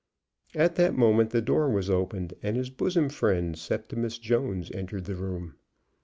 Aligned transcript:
At 0.55 0.77
that 0.77 0.95
moment 0.97 1.29
the 1.29 1.43
door 1.43 1.69
was 1.69 1.87
opened 1.87 2.33
and 2.41 2.57
his 2.57 2.71
bosom 2.71 3.07
friend, 3.09 3.55
Septimus 3.55 4.17
Jones, 4.17 4.71
entered 4.71 5.05
the 5.05 5.13
room. 5.13 5.53